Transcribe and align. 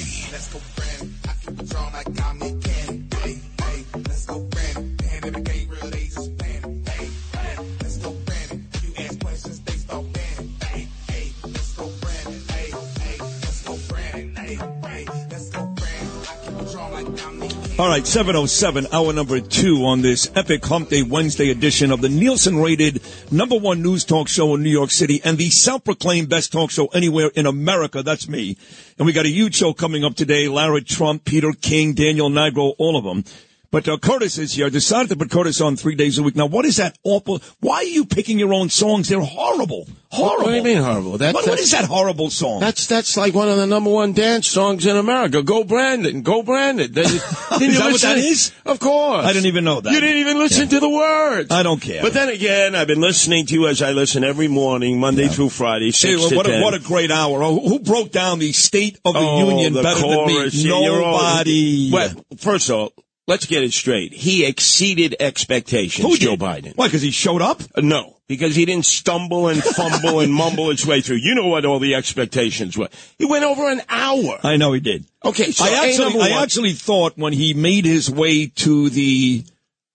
All 17.78 17.86
right, 17.86 18.04
707, 18.04 18.88
hour 18.92 19.12
number 19.12 19.40
two 19.40 19.84
on 19.84 20.02
this 20.02 20.28
epic 20.34 20.64
Hump 20.64 20.88
Day 20.88 21.04
Wednesday 21.04 21.52
edition 21.52 21.92
of 21.92 22.00
the 22.00 22.08
Nielsen 22.08 22.56
rated 22.58 23.00
number 23.30 23.56
one 23.56 23.82
news 23.82 24.04
talk 24.04 24.26
show 24.26 24.56
in 24.56 24.64
New 24.64 24.68
York 24.68 24.90
City 24.90 25.20
and 25.22 25.38
the 25.38 25.48
self-proclaimed 25.48 26.28
best 26.28 26.50
talk 26.50 26.72
show 26.72 26.88
anywhere 26.88 27.30
in 27.36 27.46
America. 27.46 28.02
That's 28.02 28.28
me. 28.28 28.56
And 28.98 29.06
we 29.06 29.12
got 29.12 29.26
a 29.26 29.30
huge 29.30 29.54
show 29.54 29.74
coming 29.74 30.02
up 30.02 30.16
today. 30.16 30.48
Lara 30.48 30.82
Trump, 30.82 31.24
Peter 31.24 31.52
King, 31.52 31.94
Daniel 31.94 32.30
Nigro, 32.30 32.74
all 32.78 32.96
of 32.96 33.04
them. 33.04 33.22
But 33.70 33.86
uh, 33.86 33.98
Curtis 33.98 34.38
is 34.38 34.54
here. 34.54 34.66
I 34.66 34.70
decided 34.70 35.10
to 35.10 35.16
put 35.16 35.30
Curtis 35.30 35.60
on 35.60 35.76
three 35.76 35.94
days 35.94 36.16
a 36.16 36.22
week. 36.22 36.34
Now, 36.36 36.46
what 36.46 36.64
is 36.64 36.76
that 36.78 36.96
awful? 37.04 37.42
Why 37.60 37.76
are 37.76 37.84
you 37.84 38.06
picking 38.06 38.38
your 38.38 38.54
own 38.54 38.70
songs? 38.70 39.08
They're 39.10 39.20
horrible. 39.20 39.86
Horrible. 40.10 40.44
What 40.46 40.50
do 40.52 40.56
you 40.56 40.62
mean 40.62 40.78
horrible? 40.82 41.18
That, 41.18 41.34
What- 41.34 41.46
what 41.46 41.58
is 41.60 41.72
that 41.72 41.84
horrible 41.84 42.30
song? 42.30 42.60
That's 42.60 42.86
that's 42.86 43.18
like 43.18 43.34
one 43.34 43.50
of 43.50 43.58
the 43.58 43.66
number 43.66 43.90
one 43.90 44.14
dance 44.14 44.46
songs 44.48 44.86
in 44.86 44.96
America. 44.96 45.42
Go 45.42 45.64
Brandon, 45.64 46.22
go 46.22 46.42
Brandon. 46.42 46.90
Did, 46.90 47.10
you 47.10 47.18
that 47.50 47.88
what 47.92 48.00
that 48.00 48.16
is? 48.16 48.52
Of 48.64 48.80
course. 48.80 49.26
I 49.26 49.34
didn't 49.34 49.46
even 49.46 49.64
know 49.64 49.82
that. 49.82 49.92
You 49.92 50.00
didn't 50.00 50.16
even 50.20 50.38
listen 50.38 50.68
to 50.68 50.80
the 50.80 50.88
words. 50.88 51.50
I 51.50 51.62
don't 51.62 51.80
care. 51.82 52.00
But 52.00 52.14
then 52.14 52.30
again, 52.30 52.74
I've 52.74 52.86
been 52.86 53.02
listening 53.02 53.44
to 53.46 53.52
you 53.54 53.66
as 53.68 53.82
I 53.82 53.92
listen 53.92 54.24
every 54.24 54.48
morning, 54.48 54.98
Monday 54.98 55.28
through 55.28 55.50
Friday, 55.50 55.86
Hey, 55.86 55.90
six 55.90 56.20
well, 56.20 56.30
to 56.30 56.36
what, 56.36 56.46
a, 56.46 56.50
ten. 56.52 56.62
what 56.62 56.72
a 56.72 56.78
great 56.78 57.10
hour. 57.10 57.42
Oh, 57.42 57.60
who 57.60 57.80
broke 57.80 58.12
down 58.12 58.38
the 58.38 58.52
State 58.52 58.98
of 59.04 59.12
the 59.12 59.20
Oh, 59.20 59.50
Union 59.50 59.74
the 59.74 59.82
better 59.82 60.00
chorus, 60.00 60.54
than 60.54 60.62
me? 60.62 60.68
yeah, 60.70 60.88
all- 60.90 61.18
Nobody. 61.18 61.90
Well, 61.92 62.10
first 62.38 62.70
of 62.70 62.76
all, 62.76 62.92
let's 63.28 63.46
get 63.46 63.62
it 63.62 63.72
straight. 63.72 64.12
He 64.12 64.44
exceeded 64.44 65.14
expectations. 65.20 66.04
Who 66.04 66.16
Joe 66.16 66.30
did? 66.32 66.40
Biden. 66.40 66.76
Why, 66.76 66.88
because 66.88 67.02
he 67.02 67.12
showed 67.12 67.42
up? 67.42 67.60
Uh, 67.76 67.82
No, 67.82 68.16
because 68.26 68.56
he 68.56 68.64
didn't 68.64 68.86
stumble 68.86 69.46
and 69.46 69.62
fumble 69.62 70.18
and 70.18 70.32
mumble 70.34 70.70
his 70.70 70.84
way 70.84 71.00
through. 71.00 71.18
You 71.18 71.36
know 71.36 71.46
what 71.46 71.64
all 71.64 71.78
the 71.78 71.94
expectations 71.94 72.76
were. 72.76 72.88
He 73.18 73.26
went 73.26 73.44
over 73.44 73.70
an 73.70 73.82
hour. 73.88 74.40
I 74.42 74.56
know 74.56 74.72
he 74.72 74.80
did. 74.80 75.04
Okay, 75.24 75.52
so 75.52 75.64
I 75.64 75.86
actually, 75.86 76.20
I 76.20 76.42
actually 76.42 76.72
thought 76.72 77.16
when 77.16 77.32
he 77.32 77.54
made 77.54 77.84
his 77.84 78.10
way 78.10 78.46
to 78.46 78.90
the 78.90 79.44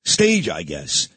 stage, 0.05 0.47
I 0.47 0.63
guess, 0.63 1.09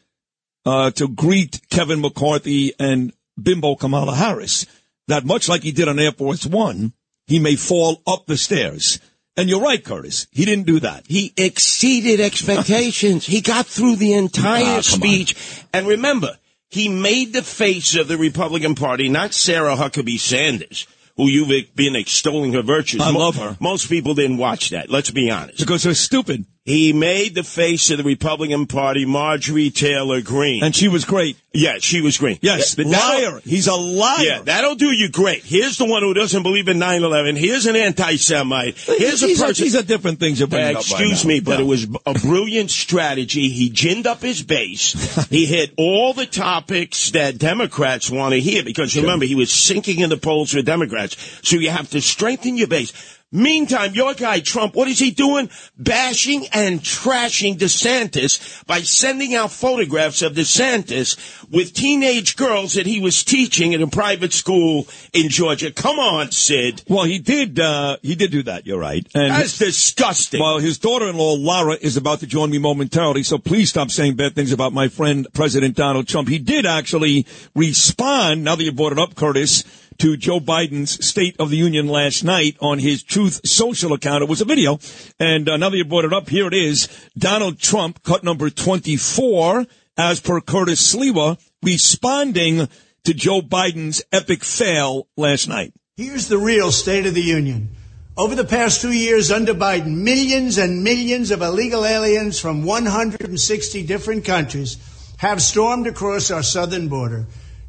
uh, 0.65 0.91
to 0.91 1.07
greet 1.07 1.61
Kevin 1.69 2.01
McCarthy 2.01 2.73
and 2.79 3.13
Bimbo 3.41 3.75
Kamala 3.75 4.15
Harris, 4.15 4.65
that 5.07 5.23
much 5.23 5.47
like 5.47 5.63
he 5.63 5.71
did 5.71 5.87
on 5.87 5.99
Air 5.99 6.11
Force 6.11 6.45
One, 6.45 6.93
he 7.27 7.39
may 7.39 7.55
fall 7.55 8.01
up 8.07 8.25
the 8.25 8.37
stairs. 8.37 8.99
And 9.37 9.47
you're 9.49 9.61
right, 9.61 9.83
Curtis. 9.83 10.25
He 10.31 10.45
didn't 10.45 10.65
do 10.65 10.79
that. 10.79 11.05
He 11.07 11.31
exceeded 11.37 12.19
expectations. 12.19 13.25
he 13.25 13.41
got 13.41 13.67
through 13.67 13.97
the 13.97 14.15
Ah, 14.15 14.17
entire 14.17 14.77
on. 14.77 14.83
speech. 14.83 15.35
And 15.71 15.87
remember, 15.87 16.37
he 16.69 16.89
made 16.89 17.33
the 17.33 17.43
face 17.43 17.95
of 17.95 18.07
the 18.07 18.17
Republican 18.17 18.73
Party, 18.75 19.09
not 19.09 19.33
Sarah 19.35 19.75
Huckabee 19.75 20.19
Sanders, 20.19 20.87
who 21.15 21.27
you've 21.27 21.75
been 21.75 21.95
extolling 21.95 22.53
her 22.53 22.63
virtues. 22.63 22.99
I 23.01 23.11
Mo- 23.11 23.19
love 23.19 23.35
her. 23.37 23.57
Most 23.59 23.89
people 23.89 24.15
didn't 24.15 24.37
watch 24.37 24.71
that. 24.71 24.89
Let's 24.89 25.11
be 25.11 25.29
honest. 25.29 25.59
Because 25.59 25.83
they're 25.83 25.93
stupid. 25.93 26.45
He 26.67 26.91
made 26.91 27.33
the 27.33 27.43
face 27.45 27.89
of 27.91 27.97
the 27.97 28.03
Republican 28.03 28.67
Party, 28.67 29.05
Marjorie 29.05 29.69
Taylor 29.71 30.21
Greene. 30.21 30.61
And 30.61 30.75
she 30.75 30.89
was 30.89 31.05
great. 31.05 31.37
yeah, 31.53 31.77
she 31.79 32.01
was 32.01 32.17
great. 32.17 32.39
Yes, 32.41 32.75
But 32.75 32.87
liar. 32.87 33.39
He's 33.45 33.67
a 33.67 33.73
liar. 33.73 34.17
Yeah, 34.19 34.41
that'll 34.41 34.75
do 34.75 34.87
you 34.91 35.09
great. 35.09 35.45
Here's 35.45 35.77
the 35.77 35.85
one 35.85 36.01
who 36.03 36.13
doesn't 36.13 36.43
believe 36.43 36.67
in 36.67 36.77
9-11. 36.77 37.37
Here's 37.37 37.67
an 37.67 37.77
anti-Semite. 37.77 38.77
Here's 38.77 39.23
a 39.23 39.27
these, 39.27 39.41
are, 39.41 39.47
person. 39.47 39.63
these 39.63 39.75
are 39.77 39.81
different 39.81 40.19
things 40.19 40.39
you're 40.39 40.49
bringing 40.49 40.75
Uh, 40.75 40.79
excuse 40.79 41.23
me, 41.25 41.39
but 41.39 41.51
Yeah. 41.57 41.61
it 41.61 41.67
was 41.67 41.87
a 42.05 42.13
brilliant 42.13 42.69
strategy. 42.69 43.47
He 43.49 43.69
ginned 43.69 44.05
up 44.05 44.21
his 44.21 44.43
base. 44.43 45.25
he 45.29 45.45
hit 45.45 45.71
all 45.77 46.13
the 46.13 46.25
topics 46.25 47.11
that 47.11 47.37
Democrats 47.37 48.09
want 48.11 48.33
to 48.33 48.41
hear 48.41 48.61
because 48.63 48.93
remember, 48.97 49.25
he 49.25 49.35
was 49.35 49.53
sinking 49.53 50.01
in 50.01 50.09
the 50.09 50.17
polls 50.17 50.51
for 50.51 50.61
Democrats. 50.61 51.15
So 51.43 51.55
you 51.55 51.69
have 51.69 51.89
to 51.91 52.01
strengthen 52.01 52.57
your 52.57 52.67
base. 52.67 52.91
Meantime, 53.29 53.93
your 53.93 54.13
guy 54.13 54.39
Trump, 54.39 54.73
what 54.73 54.87
is 54.87 54.99
he 54.99 55.11
doing? 55.11 55.49
Bashing 55.77 56.47
and 56.53 56.79
trashing 56.79 57.57
DeSantis 57.57 58.65
by 58.65 58.79
sending 58.79 59.35
out 59.35 59.51
photographs 59.51 60.21
of 60.21 60.31
DeSantis 60.31 61.17
with 61.51 61.73
teenage 61.73 62.37
girls 62.37 62.75
that 62.75 62.85
he 62.85 63.01
was 63.01 63.25
teaching 63.25 63.73
at 63.73 63.81
a 63.81 63.87
private 63.87 64.31
school 64.31 64.87
in 65.11 65.27
Georgia. 65.27 65.73
Come 65.73 65.99
on, 65.99 66.31
Sid. 66.31 66.83
Well, 66.87 67.03
he 67.03 67.19
did. 67.19 67.59
Uh, 67.59 67.97
he 68.01 68.15
did 68.15 68.31
do 68.31 68.43
that. 68.43 68.65
You're 68.65 68.79
right. 68.79 69.05
And 69.13 69.33
That's 69.33 69.57
disgusting. 69.57 70.39
Well, 70.39 70.59
his 70.59 70.77
daughter-in-law 70.77 71.33
Lara 71.33 71.73
is 71.73 71.97
about 71.97 72.21
to 72.21 72.27
join 72.27 72.49
me 72.49 72.59
momentarily, 72.59 73.23
so 73.23 73.37
please 73.37 73.69
stop 73.69 73.91
saying 73.91 74.15
bad 74.15 74.35
things 74.35 74.53
about 74.53 74.71
my 74.71 74.87
friend 74.87 75.27
President 75.33 75.75
Donald 75.75 76.07
Trump. 76.07 76.29
He 76.29 76.39
did 76.39 76.65
actually 76.65 77.25
respond. 77.53 78.45
Now 78.45 78.55
that 78.55 78.63
you 78.63 78.71
brought 78.71 78.93
it 78.93 78.99
up, 78.99 79.15
Curtis. 79.15 79.65
To 79.99 80.15
Joe 80.15 80.39
Biden's 80.39 81.05
State 81.05 81.35
of 81.39 81.49
the 81.49 81.57
Union 81.57 81.87
last 81.87 82.23
night 82.23 82.55
on 82.61 82.79
his 82.79 83.01
Truth 83.01 83.47
Social 83.47 83.93
account. 83.93 84.23
It 84.23 84.29
was 84.29 84.41
a 84.41 84.45
video. 84.45 84.79
And 85.19 85.49
uh, 85.49 85.57
now 85.57 85.69
that 85.69 85.77
you 85.77 85.85
brought 85.85 86.05
it 86.05 86.13
up, 86.13 86.29
here 86.29 86.47
it 86.47 86.53
is. 86.53 86.87
Donald 87.17 87.59
Trump, 87.59 88.03
cut 88.03 88.23
number 88.23 88.49
24, 88.49 89.65
as 89.97 90.19
per 90.19 90.39
Curtis 90.41 90.95
Sliwa, 90.95 91.39
responding 91.63 92.67
to 93.05 93.13
Joe 93.13 93.41
Biden's 93.41 94.03
epic 94.11 94.43
fail 94.43 95.07
last 95.17 95.47
night. 95.47 95.73
Here's 95.95 96.27
the 96.27 96.37
real 96.37 96.71
State 96.71 97.07
of 97.07 97.15
the 97.15 97.21
Union. 97.21 97.69
Over 98.17 98.35
the 98.35 98.45
past 98.45 98.81
two 98.81 98.91
years 98.91 99.31
under 99.31 99.53
Biden, 99.53 100.03
millions 100.03 100.57
and 100.57 100.83
millions 100.83 101.31
of 101.31 101.41
illegal 101.41 101.85
aliens 101.85 102.39
from 102.39 102.63
160 102.63 103.83
different 103.85 104.25
countries 104.25 104.77
have 105.17 105.41
stormed 105.41 105.87
across 105.87 106.31
our 106.31 106.43
southern 106.43 106.87
border. 106.87 107.25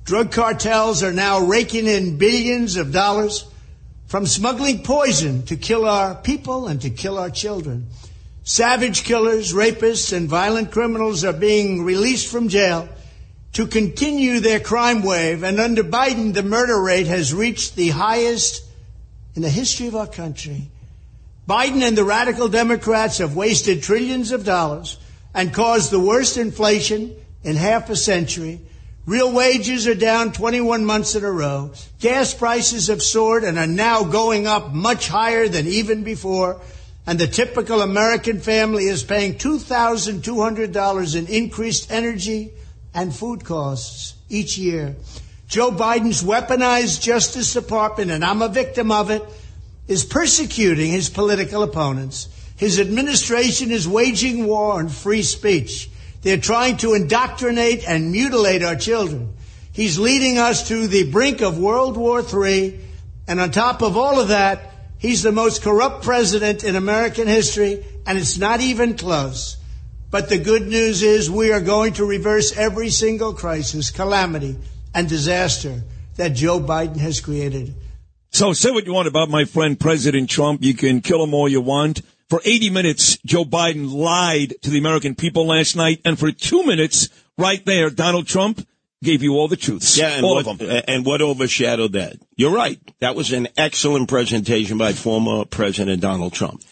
Drug 0.09 0.33
cartels 0.33 1.03
are 1.03 1.13
now 1.13 1.39
raking 1.41 1.87
in 1.87 2.17
billions 2.17 2.79
of 2.79 2.93
dollars 2.93 3.45
from 4.07 4.25
smuggling 4.25 4.83
poison 4.83 5.43
to 5.43 5.55
kill 5.55 5.87
our 5.87 6.15
people 6.15 6.67
and 6.67 6.81
to 6.81 6.89
kill 6.89 7.19
our 7.19 7.29
children. 7.29 7.89
Savage 8.43 9.05
killers, 9.05 9.53
rapists, 9.53 10.17
and 10.17 10.27
violent 10.27 10.71
criminals 10.71 11.25
are 11.25 11.35
being 11.35 11.85
released 11.85 12.33
from 12.33 12.49
jail 12.49 12.89
to 13.53 13.67
continue 13.67 14.41
their 14.41 14.61
crime 14.61 15.03
wave. 15.03 15.43
And 15.43 15.61
under 15.61 15.85
Biden, 15.85 16.33
the 16.33 16.43
murder 16.43 16.81
rate 16.81 17.07
has 17.09 17.35
reached 17.35 17.77
the 17.77 17.91
highest 17.91 18.65
in 19.35 19.43
the 19.43 19.51
history 19.51 19.89
of 19.89 19.95
our 19.95 20.07
country. 20.07 20.71
Biden 21.47 21.83
and 21.83 21.99
the 21.99 22.05
radical 22.05 22.49
Democrats 22.49 23.19
have 23.19 23.37
wasted 23.37 23.83
trillions 23.83 24.33
of 24.33 24.47
dollars 24.47 24.97
and 25.35 25.53
caused 25.53 25.91
the 25.91 26.01
worst 26.01 26.39
inflation 26.39 27.15
in 27.45 27.57
half 27.57 27.91
a 27.91 27.97
century. 27.97 28.62
Real 29.08 29.32
wages 29.32 29.88
are 29.88 29.94
down 29.94 30.32
21 30.32 30.84
months 30.84 31.14
in 31.14 31.25
a 31.25 31.32
row. 31.32 31.70
Gas 31.99 32.34
prices 32.34 32.88
have 32.88 33.02
soared 33.02 33.43
and 33.43 33.58
are 33.58 33.66
now 33.66 34.05
going 34.05 34.46
up 34.46 34.75
much 34.75 35.08
higher 35.08 35.49
than 35.49 35.66
even 35.66 36.05
before. 36.05 36.60
And 37.06 37.19
the 37.19 37.26
typical 37.26 37.81
American 37.81 38.38
family 38.38 38.84
is 38.84 39.02
paying 39.02 39.37
$2,200 39.37 41.16
in 41.16 41.26
increased 41.26 41.90
energy 41.90 42.52
and 42.93 43.16
food 43.16 43.46
costs 43.46 44.12
each 44.28 44.58
year. 44.58 44.94
Joe 45.46 45.70
Biden's 45.70 46.22
weaponized 46.22 47.00
Justice 47.00 47.55
Department, 47.55 48.10
and 48.10 48.22
I'm 48.22 48.43
a 48.43 48.49
victim 48.50 48.93
of 48.93 49.08
it, 49.08 49.25
is 49.87 50.05
persecuting 50.05 50.90
his 50.90 51.08
political 51.08 51.62
opponents. 51.62 52.28
His 52.56 52.78
administration 52.78 53.70
is 53.70 53.88
waging 53.88 54.46
war 54.46 54.75
on 54.75 54.90
free 54.90 55.22
speech. 55.22 55.88
They're 56.23 56.38
trying 56.38 56.79
to 56.79 56.94
indoctrinate 56.94 57.88
and 57.88 58.11
mutilate 58.11 58.62
our 58.62 58.76
children. 58.76 59.35
He's 59.73 59.99
leading 59.99 60.38
us 60.38 60.69
to 60.69 60.88
the 60.88 61.11
brink 61.11 61.41
of 61.41 61.59
World 61.59 61.97
War 61.97 62.20
III. 62.20 62.81
And 63.29 63.41
on 63.41 63.50
top 63.50 63.82
of 63.82 63.97
all 63.97 64.19
of 64.19 64.29
that, 64.29 64.73
he's 64.99 65.23
the 65.23 65.32
most 65.32 65.62
corrupt 65.62 66.03
president 66.03 66.65
in 66.65 66.75
American 66.75 67.29
history, 67.29 67.85
and 68.06 68.19
it's 68.19 68.38
not 68.38 68.61
even 68.61 68.97
close. 68.97 69.56
But 70.11 70.29
the 70.29 70.38
good 70.38 70.67
news 70.67 71.03
is 71.03 71.31
we 71.31 71.53
are 71.53 71.61
going 71.61 71.93
to 71.94 72.05
reverse 72.05 72.56
every 72.56 72.88
single 72.88 73.35
crisis, 73.35 73.91
calamity, 73.91 74.56
and 74.94 75.09
disaster 75.09 75.82
that 76.17 76.31
Joe 76.31 76.59
Biden 76.59 76.97
has 76.97 77.20
created. 77.20 77.75
So 78.31 78.53
say 78.53 78.70
what 78.70 78.87
you 78.87 78.93
want 78.93 79.09
about 79.09 79.29
my 79.29 79.44
friend 79.44 79.79
President 79.79 80.29
Trump. 80.29 80.62
You 80.62 80.75
can 80.75 81.03
kill 81.03 81.23
him 81.23 81.35
all 81.35 81.49
you 81.49 81.61
want. 81.61 82.03
For 82.29 82.43
80 82.45 82.71
minutes, 82.71 83.17
Joe 83.25 83.45
Biden 83.45 83.91
lied 83.91 84.55
to 84.63 84.71
the 84.71 84.79
American 84.79 85.15
people 85.15 85.47
last 85.47 85.77
night. 85.77 86.01
And 86.05 86.19
for 86.19 86.31
two 86.31 86.65
minutes, 86.65 87.09
right 87.39 87.65
there, 87.65 87.89
Donald 87.89 88.27
Trump 88.27 88.67
gave 89.03 89.23
you 89.23 89.35
all 89.35 89.49
the 89.49 89.57
truths. 89.57 89.97
Yeah, 89.97 90.09
and 90.09 90.25
all 90.25 90.35
what, 90.35 90.47
of 90.47 90.59
them. 90.59 90.83
and 90.87 91.07
what 91.07 91.23
overshadowed 91.23 91.93
that? 91.93 92.17
You're 92.37 92.55
right. 92.55 92.79
That 93.01 93.17
was 93.17 93.33
an 93.33 93.49
excellent 93.57 94.09
presentation 94.09 94.77
by 94.77 94.93
former 94.93 95.45
President 95.47 96.03
Donald 96.03 96.35
Trump. 96.35 96.63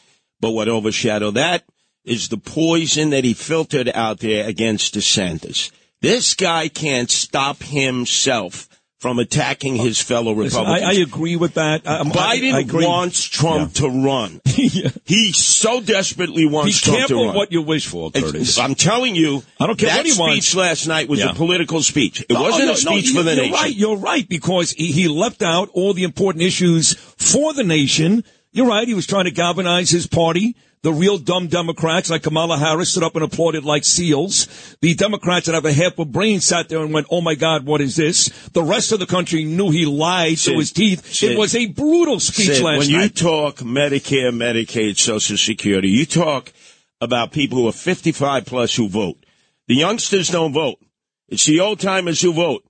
But 0.41 0.51
what 0.51 0.69
overshadowed 0.69 1.35
that 1.35 1.65
is 2.05 2.29
the 2.29 2.37
poison 2.37 3.11
that 3.11 3.25
he 3.25 3.33
filtered 3.33 3.91
out 3.95 4.21
there 4.21 4.47
against 4.47 4.95
DeSantis. 4.95 5.71
This 6.03 6.35
guy 6.35 6.69
can't 6.69 7.11
stop 7.11 7.63
himself 7.63 8.69
from 9.07 9.21
attacking 9.21 9.77
his 9.77 10.01
fellow 10.01 10.33
Listen, 10.33 10.59
Republicans. 10.63 10.97
I, 10.97 10.99
I 10.99 11.03
agree 11.03 11.37
with 11.37 11.55
that. 11.55 11.85
Biden 11.85 12.53
I, 12.53 12.63
I 12.63 12.87
wants 12.89 13.23
Trump 13.25 13.75
to 13.75 13.89
run. 13.89 14.41
Yeah. 14.57 14.89
He 15.05 15.33
so 15.33 15.81
desperately 15.81 16.43
Be 16.45 16.47
wants 16.51 16.81
Trump 16.81 16.97
to 17.03 17.07
careful 17.07 17.27
run. 17.27 17.37
what 17.37 17.53
you 17.53 17.61
wish 17.63 17.87
for, 17.87 18.11
Curtis. 18.11 18.59
I'm 18.59 18.75
telling 18.75 19.15
you, 19.15 19.43
I 19.61 19.67
don't 19.67 19.79
care 19.79 19.91
that 19.91 19.99
what 19.99 20.07
he 20.07 20.13
speech 20.13 20.19
wants. 20.19 20.55
last 20.57 20.87
night 20.89 21.09
was 21.09 21.21
Yeah. 21.21 21.31
a 21.31 21.35
political 21.35 21.83
speech. 21.83 22.23
It 22.23 22.31
No, 22.31 22.39
oh, 22.39 22.43
wasn't 22.43 22.67
no, 22.67 22.73
a 22.73 22.77
speech 22.77 23.13
no, 23.15 23.21
for 23.21 23.23
the 23.23 23.35
you're 23.35 23.43
nation. 23.45 23.53
Right, 23.55 23.75
you're 23.77 23.97
right, 23.97 24.29
because 24.29 24.73
he, 24.73 24.91
he 24.93 25.09
left 25.09 25.43
out 25.43 25.69
all 25.75 25.93
the 25.93 26.03
important 26.05 26.43
issues 26.43 26.95
for 26.95 27.53
the 27.53 27.63
nation. 27.65 28.25
You're 28.57 28.67
right, 28.67 28.89
he 28.89 28.95
was 28.95 29.07
trying 29.07 29.27
to 29.27 29.31
galvanize 29.31 29.91
his 29.91 30.07
party. 30.07 30.57
The 30.81 30.91
real 30.91 31.19
dumb 31.19 31.49
Democrats 31.49 32.09
like 32.09 32.23
Kamala 32.23 32.57
Harris 32.57 32.89
stood 32.89 33.03
up 33.03 33.15
and 33.15 33.23
applauded 33.23 33.67
like 33.67 33.85
seals. 33.85 34.77
The 34.81 34.95
Democrats 34.95 35.45
that 35.45 35.55
have 35.55 35.67
a 35.67 35.75
half 35.75 35.99
a 35.99 36.07
brain 36.07 36.41
sat 36.41 36.71
there 36.71 36.81
and 36.81 36.91
went, 36.91 37.07
oh 37.11 37.21
my 37.21 37.35
God, 37.35 37.67
what 37.67 37.83
is 37.83 37.97
this? 37.97 38.29
The 38.55 38.63
rest 38.63 38.93
of 38.93 38.99
the 38.99 39.05
country 39.05 39.45
knew 39.45 39.69
he 39.71 39.85
lied 39.85 40.39
Sid, 40.39 40.55
to 40.55 40.59
his 40.59 40.73
teeth. 40.73 41.05
Sid, 41.05 41.33
it 41.33 41.39
was 41.39 41.55
a 41.55 41.67
brutal 41.67 42.19
speech 42.19 42.47
Sid, 42.47 42.65
last 42.65 42.79
when 42.79 42.89
you 42.89 43.11
talk 43.11 43.57
Medicare, 43.57 44.33
Medicaid, 44.33 44.97
Social 44.97 45.37
Security, 45.37 45.91
you 45.91 46.07
talk 46.07 46.51
about 47.03 47.33
people 47.33 47.59
who 47.59 47.69
are 47.69 47.73
55 47.73 48.47
plus 48.47 48.75
who 48.75 48.89
vote. 48.89 49.19
The 49.69 49.75
youngsters 49.75 50.31
don't 50.31 50.55
vote. 50.55 50.79
It's 51.29 51.45
the 51.45 51.61
old 51.61 51.79
timers 51.79 52.23
who 52.23 52.33
vote. 52.33 52.65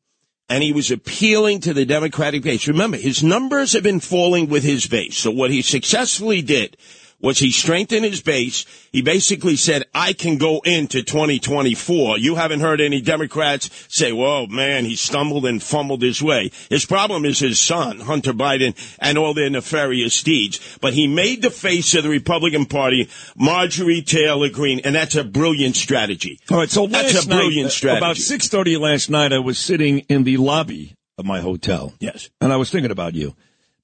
And 0.49 0.63
he 0.63 0.73
was 0.73 0.91
appealing 0.91 1.61
to 1.61 1.75
the 1.75 1.85
Democratic 1.85 2.43
base. 2.43 2.69
Remember, 2.69 2.97
his 2.97 3.23
numbers 3.23 3.73
have 3.73 3.83
been 3.83 4.01
falling 4.01 4.49
with 4.49 4.63
his 4.63 4.87
base. 4.87 5.19
So 5.19 5.31
what 5.31 5.51
he 5.51 5.63
successfully 5.63 6.41
did 6.41 6.77
was 7.21 7.39
he 7.39 7.51
strengthened 7.51 8.05
his 8.05 8.21
base. 8.21 8.67
He 8.93 9.03
basically 9.03 9.57
said, 9.57 9.85
I 9.95 10.13
can 10.13 10.39
go 10.39 10.61
into 10.65 11.03
2024. 11.03 12.19
You 12.19 12.35
haven't 12.35 12.61
heard 12.61 12.81
any 12.81 13.01
Democrats 13.01 13.71
say, 13.89 14.13
whoa, 14.13 14.47
man, 14.47 14.85
he 14.85 14.97
stumbled 14.97 15.47
and 15.47 15.63
fumbled 15.63 16.03
his 16.03 16.23
way. 16.23 16.51
His 16.69 16.85
problem 16.85 17.25
is 17.25 17.39
his 17.39 17.59
son, 17.59 18.01
Hunter 18.01 18.33
Biden, 18.33 18.77
and 18.99 19.19
all 19.19 19.35
their 19.35 19.51
nefarious 19.51 20.23
deeds. 20.23 20.79
But 20.81 20.93
he 20.93 21.07
made 21.07 21.43
the 21.43 21.51
face 21.51 21.95
of 21.95 22.05
the 22.05 22.11
Republican 22.11 22.67
Party 22.67 23.09
Marjorie 23.37 24.03
Taylor 24.03 24.51
Greene, 24.51 24.81
and 24.85 24.95
that's 24.95 25.17
a 25.17 25.25
brilliant 25.25 25.77
strategy. 25.77 26.39
All 26.51 26.59
right, 26.59 26.71
so 26.71 26.87
That's 26.87 27.25
a 27.25 27.29
brilliant 27.29 27.57
night, 27.57 27.67
uh, 27.67 27.71
strategy. 27.71 27.99
About 27.99 28.17
six 28.17 28.49
thirty 28.49 28.77
last 28.77 29.11
night, 29.11 29.33
I 29.33 29.39
was 29.39 29.59
sitting 29.59 30.01
in 30.01 30.25
the 30.25 30.37
lobby 30.37 30.95
of 31.19 31.25
my 31.25 31.41
hotel. 31.41 31.95
Yes. 31.99 32.31
and 32.41 32.53
I 32.53 32.57
was 32.57 32.71
thinking 32.71 32.91
about 32.91 33.15
you 33.15 33.35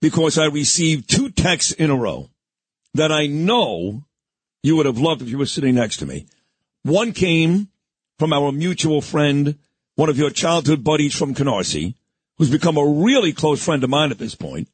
because 0.00 0.36
I 0.36 0.46
received 0.46 1.08
two 1.08 1.30
texts 1.30 1.72
in 1.72 1.90
a 1.90 1.96
row 1.96 2.28
that 2.94 3.12
I 3.12 3.26
know 3.26 4.04
you 4.62 4.76
would 4.76 4.86
have 4.86 4.98
loved 4.98 5.22
if 5.22 5.28
you 5.28 5.38
were 5.38 5.46
sitting 5.46 5.74
next 5.74 5.98
to 5.98 6.06
me. 6.06 6.26
One 6.82 7.12
came 7.12 7.68
from 8.18 8.32
our 8.32 8.52
mutual 8.52 9.00
friend, 9.00 9.58
one 9.96 10.08
of 10.08 10.18
your 10.18 10.30
childhood 10.30 10.84
buddies 10.84 11.14
from 11.14 11.34
Canarsie, 11.34 11.94
who's 12.38 12.50
become 12.50 12.76
a 12.76 12.86
really 12.86 13.32
close 13.32 13.64
friend 13.64 13.82
of 13.82 13.90
mine 13.90 14.10
at 14.10 14.18
this 14.18 14.34
point. 14.34 14.68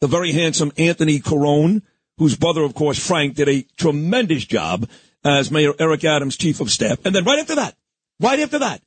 The 0.00 0.06
very 0.06 0.32
handsome 0.32 0.72
Anthony 0.76 1.20
Carone, 1.20 1.82
whose 2.18 2.36
brother, 2.36 2.62
of 2.62 2.74
course, 2.74 3.04
Frank, 3.04 3.34
did 3.34 3.48
a 3.48 3.62
tremendous 3.76 4.44
job 4.44 4.88
as 5.24 5.50
Mayor 5.50 5.72
Eric 5.78 6.04
Adams' 6.04 6.36
chief 6.36 6.60
of 6.60 6.70
staff. 6.70 6.98
And 7.04 7.14
then 7.14 7.24
right 7.24 7.38
after 7.38 7.54
that, 7.56 7.76
right 8.20 8.38
after 8.38 8.58
that, 8.58 8.82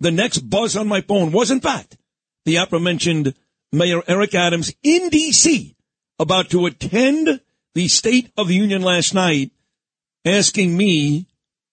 the 0.00 0.10
next 0.10 0.38
buzz 0.38 0.76
on 0.76 0.88
my 0.88 1.00
phone 1.00 1.32
was, 1.32 1.50
in 1.50 1.60
fact, 1.60 1.96
the 2.44 2.56
aforementioned 2.56 3.34
Mayor 3.72 4.02
Eric 4.08 4.34
Adams 4.34 4.74
in 4.82 5.10
D.C. 5.10 5.76
about 6.18 6.50
to 6.50 6.66
attend 6.66 7.40
the 7.74 7.88
State 7.88 8.30
of 8.36 8.48
the 8.48 8.54
Union 8.54 8.82
last 8.82 9.14
night, 9.14 9.50
asking 10.24 10.76
me 10.76 11.26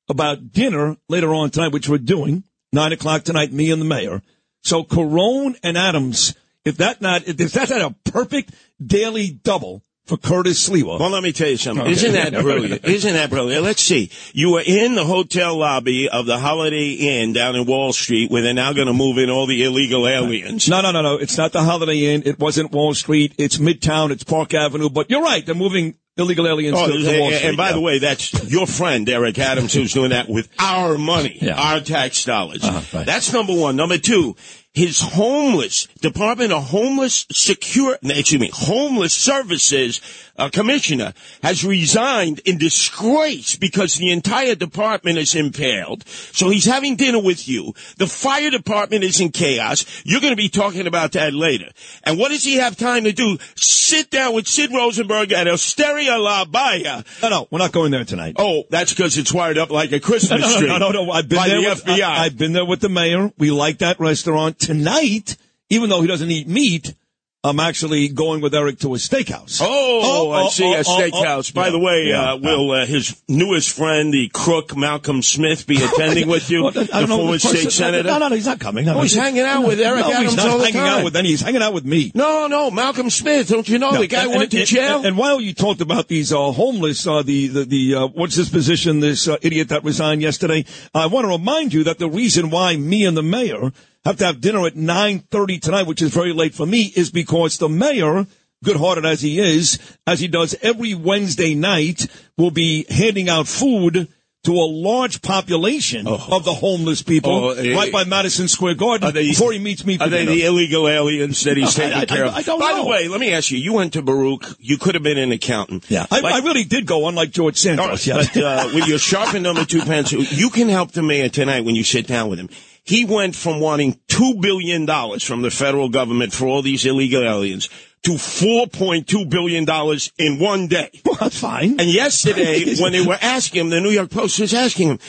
about 0.07 0.51
dinner 0.51 0.97
later 1.07 1.33
on 1.33 1.49
tonight, 1.49 1.71
which 1.71 1.89
we're 1.89 1.97
doing, 1.97 2.43
nine 2.73 2.91
o'clock 2.91 3.23
tonight, 3.23 3.51
me 3.51 3.71
and 3.71 3.81
the 3.81 3.85
mayor. 3.85 4.21
So 4.63 4.83
Carone 4.83 5.57
and 5.63 5.77
Adams, 5.77 6.35
if 6.65 6.77
that 6.77 7.01
not, 7.01 7.27
if 7.27 7.37
that's 7.37 7.71
not 7.71 7.81
a 7.81 8.11
perfect 8.11 8.53
daily 8.83 9.29
double 9.29 9.83
for 10.09 10.17
Curtis 10.17 10.67
Sliwa. 10.67 10.99
Well, 10.99 11.09
let 11.11 11.23
me 11.23 11.31
tell 11.31 11.47
you 11.49 11.57
something. 11.57 11.83
Okay. 11.83 11.91
Isn't 11.93 12.13
that 12.13 12.33
brilliant? 12.41 12.83
Isn't 12.83 13.13
that 13.13 13.29
brilliant? 13.29 13.63
Let's 13.63 13.81
see. 13.81 14.11
You 14.33 14.51
were 14.53 14.63
in 14.65 14.95
the 14.95 15.05
hotel 15.05 15.55
lobby 15.57 16.09
of 16.09 16.25
the 16.25 16.37
Holiday 16.39 16.91
Inn 16.93 17.31
down 17.33 17.55
in 17.55 17.65
Wall 17.65 17.93
Street 17.93 18.29
where 18.31 18.41
they're 18.41 18.53
now 18.53 18.73
going 18.73 18.87
to 18.87 18.93
move 18.93 19.17
in 19.17 19.29
all 19.29 19.45
the 19.45 19.63
illegal 19.63 20.07
aliens. 20.07 20.67
No, 20.67 20.81
no, 20.81 20.91
no, 20.91 21.01
no. 21.01 21.15
It's 21.15 21.37
not 21.37 21.51
the 21.53 21.63
Holiday 21.63 22.13
Inn. 22.13 22.23
It 22.25 22.39
wasn't 22.39 22.71
Wall 22.71 22.93
Street. 22.93 23.33
It's 23.37 23.57
Midtown. 23.59 24.11
It's 24.11 24.23
Park 24.23 24.53
Avenue. 24.53 24.89
But 24.89 25.09
you're 25.09 25.21
right. 25.23 25.45
They're 25.45 25.55
moving 25.55 25.95
illegal 26.17 26.47
aliens 26.47 26.75
Oh, 26.77 26.87
to, 26.87 26.91
to 26.97 27.19
Wall 27.19 27.31
Street. 27.31 27.47
and 27.47 27.55
by 27.55 27.67
yeah. 27.69 27.73
the 27.75 27.79
way, 27.81 27.99
that's 27.99 28.51
your 28.51 28.67
friend 28.67 29.07
Eric 29.07 29.39
Adams 29.39 29.73
who's 29.73 29.93
doing 29.93 30.09
that 30.09 30.27
with 30.27 30.49
our 30.59 30.97
money, 30.97 31.37
Yeah. 31.41 31.53
our 31.61 31.79
tax 31.79 32.25
dollars. 32.25 32.63
Uh-huh, 32.63 32.97
right. 32.97 33.05
That's 33.05 33.31
number 33.31 33.55
one. 33.55 33.75
Number 33.77 33.97
two, 33.97 34.35
his 34.73 35.01
homeless 35.01 35.87
Department 36.01 36.51
of 36.51 36.63
Homeless 36.65 37.25
Secure, 37.31 37.97
excuse 38.03 38.39
me, 38.39 38.51
Homeless 38.53 39.13
Services 39.13 39.99
uh, 40.37 40.49
Commissioner 40.49 41.13
has 41.41 41.65
resigned 41.65 42.39
in 42.45 42.57
disgrace 42.57 43.55
because 43.57 43.95
the 43.95 44.11
entire 44.11 44.55
department 44.55 45.17
is 45.17 45.35
impaled. 45.35 46.07
So 46.07 46.49
he's 46.49 46.65
having 46.65 46.95
dinner 46.95 47.19
with 47.19 47.47
you. 47.47 47.73
The 47.97 48.07
fire 48.07 48.51
department 48.51 49.03
is 49.03 49.19
in 49.19 49.31
chaos. 49.31 49.85
You're 50.05 50.21
going 50.21 50.33
to 50.33 50.37
be 50.37 50.49
talking 50.49 50.87
about 50.87 51.13
that 51.13 51.33
later. 51.33 51.69
And 52.03 52.17
what 52.17 52.29
does 52.29 52.43
he 52.43 52.55
have 52.55 52.77
time 52.77 53.03
to 53.05 53.11
do? 53.11 53.37
Sit 53.55 54.11
down 54.11 54.35
with 54.35 54.47
Sid 54.47 54.71
Rosenberg 54.71 55.31
at 55.31 55.47
Osteria 55.47 56.17
La 56.17 56.45
Baia. 56.45 57.03
no, 57.23 57.29
no, 57.29 57.47
we're 57.49 57.59
not 57.59 57.71
going 57.71 57.91
there 57.91 58.05
tonight. 58.05 58.35
Oh, 58.37 58.63
that's 58.69 58.93
because 58.93 59.17
it's 59.17 59.33
wired 59.33 59.57
up 59.57 59.71
like 59.71 59.91
a 59.91 59.99
Christmas 59.99 60.41
no, 60.41 60.47
no, 60.47 60.59
tree. 60.59 60.67
no, 60.67 60.77
no, 60.77 60.91
no. 60.91 61.11
I've 61.11 61.27
been 61.27 61.39
there. 61.39 61.61
the 61.61 61.69
with, 61.69 61.85
FBI. 61.85 62.03
I, 62.03 62.23
have 62.25 62.37
been 62.37 62.53
there 62.53 62.65
with 62.65 62.81
the 62.81 62.89
mayor. 62.89 63.31
We 63.37 63.49
like 63.49 63.79
that 63.79 63.99
restaurant 63.99 64.58
tonight. 64.59 65.37
Even 65.69 65.89
though 65.89 66.01
he 66.01 66.07
doesn't 66.07 66.31
eat 66.31 66.47
meat, 66.47 66.95
I'm 67.43 67.59
actually 67.59 68.09
going 68.09 68.41
with 68.41 68.53
Eric 68.55 68.79
to 68.79 68.95
a 68.95 68.97
steakhouse. 68.97 69.61
Oh, 69.63 70.31
I 70.31 70.41
oh, 70.45 70.49
see 70.49 70.65
oh, 70.65 70.73
a 70.73 70.79
oh, 70.79 70.83
steakhouse. 70.83 71.51
oh. 71.51 71.53
By 71.53 71.65
Yeah, 71.67 71.71
the 71.71 71.79
way, 71.79 72.05
yeah, 72.07 72.33
uh, 72.33 72.37
will 72.37 72.71
uh, 72.71 72.85
his 72.87 73.21
newest 73.29 73.69
friend, 73.77 74.11
the 74.11 74.29
crook 74.29 74.75
Malcolm 74.75 75.21
Smith, 75.21 75.67
be 75.67 75.75
attending 75.83 76.27
with 76.27 76.49
you? 76.49 76.63
Well, 76.63 76.71
the 76.71 76.85
former 76.87 77.33
the 77.33 77.39
state 77.39 77.71
senator. 77.71 78.09
No, 78.09 78.17
no, 78.17 78.27
no, 78.29 78.35
he's 78.35 78.47
not 78.47 78.59
coming. 78.59 78.85
No, 78.85 78.93
Oh, 78.93 78.95
no, 78.95 79.01
he's 79.03 79.13
hanging 79.13 79.43
out 79.43 79.65
with 79.65 79.79
Eric 79.79 80.05
Adams 80.05 80.31
he's 80.31 80.35
not 80.37 80.47
all 80.49 80.57
the 80.57 80.63
hanging 80.65 80.81
time. 80.81 80.99
out 80.99 81.03
with 81.05 81.15
any. 81.15 81.29
He's 81.29 81.41
hanging 81.41 81.61
out 81.61 81.73
with 81.73 81.85
me. 81.85 82.11
No, 82.15 82.47
no, 82.47 82.71
Malcolm 82.71 83.09
Smith. 83.11 83.47
Don't 83.47 83.69
you 83.69 83.77
know 83.77 83.91
No, 83.91 84.01
the 84.01 84.07
guy 84.07 84.23
and- 84.23 84.31
went 84.31 84.41
and- 84.41 84.51
to 84.51 84.57
and- 84.57 84.67
jail? 84.67 84.97
And, 84.97 85.05
and 85.05 85.17
while 85.17 85.39
you 85.39 85.53
talked 85.53 85.81
about 85.81 86.07
these 86.07 86.33
uh, 86.33 86.51
homeless, 86.51 87.05
uh, 87.07 87.21
the 87.21 87.47
the, 87.47 87.63
the 87.65 87.95
uh, 87.95 88.07
what's 88.07 88.35
his 88.35 88.49
position? 88.49 88.99
This 89.01 89.27
uh, 89.29 89.37
idiot 89.43 89.69
that 89.69 89.83
resigned 89.85 90.23
yesterday. 90.23 90.65
I 90.95 91.05
want 91.05 91.25
to 91.25 91.29
remind 91.29 91.73
you 91.75 91.83
that 91.85 91.99
the 91.99 92.09
reason 92.09 92.49
why 92.49 92.75
me 92.75 93.05
and 93.05 93.15
the 93.15 93.23
mayor 93.23 93.71
have 94.09 94.17
to 94.17 94.25
have 94.25 94.41
dinner 94.41 94.65
at 94.67 94.75
nine 94.75 95.19
thirty 95.31 95.59
tonight, 95.59 95.87
which 95.87 96.01
is 96.01 96.13
very 96.13 96.33
late 96.33 96.53
for 96.53 96.65
me, 96.65 96.91
is 96.95 97.09
because 97.11 97.57
the 97.57 97.69
mayor. 97.69 98.27
Good-hearted 98.61 99.05
as 99.05 99.21
he 99.21 99.39
is, 99.39 99.79
as 100.05 100.19
he 100.19 100.27
does 100.27 100.53
every 100.61 100.93
Wednesday 100.93 101.55
night, 101.55 102.07
will 102.37 102.51
be 102.51 102.85
handing 102.89 103.29
out 103.29 103.47
food 103.47 104.09
to 104.43 104.51
a 104.51 104.67
large 104.67 105.21
population 105.21 106.05
of 106.07 106.43
the 106.43 106.53
homeless 106.53 107.01
people 107.01 107.31
Oh, 107.31 107.49
eh, 107.51 107.73
right 107.73 107.89
by 107.89 108.03
Madison 108.03 108.49
Square 108.49 108.73
Garden 108.75 109.07
Are 109.07 109.11
they- 109.13 109.29
before 109.29 109.53
he 109.53 109.59
meets 109.59 109.85
me 109.85 109.97
for 109.97 110.03
Are 110.03 110.09
they 110.09 110.25
dinner. 110.25 110.31
the 110.31 110.43
illegal 110.43 110.89
aliens 110.89 111.41
that 111.43 111.55
he's 111.55 111.73
taking 111.73 111.93
I- 111.99 112.03
care 112.05 112.25
I- 112.25 112.27
of? 112.27 112.35
I 112.35 112.41
don't 112.41 112.59
By 112.59 112.71
know. 112.71 112.83
the 112.83 112.89
way, 112.89 113.07
let 113.07 113.21
me 113.21 113.31
ask 113.31 113.49
you. 113.49 113.57
You 113.57 113.71
went 113.71 113.93
to 113.93 114.01
Baruch. 114.01 114.45
You 114.59 114.77
could 114.77 114.95
have 114.95 115.03
been 115.03 115.17
an 115.17 115.31
accountant. 115.31 115.85
yeah, 115.87 116.05
I, 116.11 116.19
Like- 116.19 116.33
I 116.33 116.39
really 116.39 116.65
did 116.65 116.85
go, 116.85 117.07
unlike 117.07 117.31
George 117.31 117.55
Santos. 117.55 118.05
yeah. 118.05 118.15
But 118.33 118.35
uh, 118.43 118.69
with 118.75 118.87
your 118.87 118.99
sharpened 118.99 119.43
number 119.43 119.63
two 119.63 119.83
pencil, 119.83 120.21
you 120.21 120.49
can 120.49 120.67
help 120.67 120.91
the 120.91 121.01
mayor 121.01 121.29
tonight 121.29 121.63
when 121.63 121.75
you 121.77 121.85
sit 121.85 122.07
down 122.07 122.29
with 122.29 122.39
him. 122.39 122.49
He 122.89 123.05
went 123.05 123.35
from 123.35 123.59
wanting 123.59 123.99
two 124.07 124.39
billion 124.41 124.87
dollars 124.87 125.23
from 125.23 125.43
the 125.43 125.51
federal 125.51 125.89
government 125.89 126.33
for 126.33 126.47
all 126.47 126.63
these 126.63 126.87
illegal 126.87 127.21
aliens 127.21 127.69
to 128.01 128.17
four 128.17 128.65
point 128.65 129.05
two 129.05 129.27
billion 129.27 129.63
dollars 129.63 130.11
in 130.17 130.39
one 130.39 130.65
day. 130.65 130.89
Well, 131.05 131.13
that's 131.19 131.39
fine. 131.39 131.79
And 131.79 131.87
yesterday, 131.87 132.75
when 132.81 132.91
they 132.91 133.05
were 133.05 133.19
asking 133.21 133.61
him, 133.61 133.69
the 133.69 133.79
New 133.79 133.91
York 133.91 134.09
Post 134.09 134.39
was 134.39 134.55
asking 134.55 134.89
him, 134.89 134.99